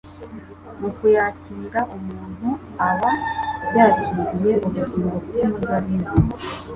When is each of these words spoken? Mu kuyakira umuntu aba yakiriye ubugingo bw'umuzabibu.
Mu 0.79 0.89
kuyakira 0.97 1.79
umuntu 1.97 2.49
aba 2.89 3.11
yakiriye 3.77 4.51
ubugingo 4.65 4.99
bw'umuzabibu. 5.25 6.15